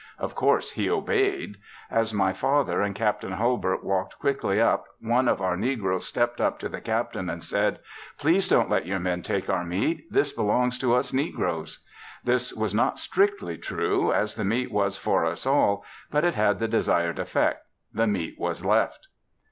Of 0.17 0.33
course 0.33 0.71
he 0.71 0.89
obeyed. 0.89 1.57
As 1.91 2.11
my 2.11 2.33
father 2.33 2.81
and 2.81 2.95
Captain 2.95 3.33
Hulbert 3.33 3.83
walked 3.83 4.17
quickly 4.17 4.59
up 4.59 4.85
one 4.99 5.27
of 5.27 5.41
our 5.41 5.55
negroes 5.55 6.07
stepped 6.07 6.41
up 6.41 6.57
to 6.57 6.69
the 6.69 6.81
captain 6.81 7.29
and 7.29 7.43
said, 7.43 7.77
"Please 8.17 8.47
don't 8.47 8.67
let 8.71 8.87
your 8.87 8.97
men 8.97 9.21
take 9.21 9.47
our 9.47 9.63
meat. 9.63 10.11
This 10.11 10.31
belongs 10.33 10.79
to 10.79 10.95
us 10.95 11.13
negroes." 11.13 11.85
This 12.23 12.51
was 12.51 12.73
not 12.73 12.97
strictly 12.97 13.59
true 13.59 14.11
as 14.11 14.33
the 14.33 14.43
meat 14.43 14.71
was 14.71 14.97
for 14.97 15.23
us 15.23 15.45
all, 15.45 15.85
but 16.09 16.23
it 16.25 16.33
had 16.33 16.57
the 16.57 16.67
desired 16.67 17.19
effect. 17.19 17.67
The 17.93 18.07
meat 18.07 18.39
was 18.39 18.65
left. 18.65 19.07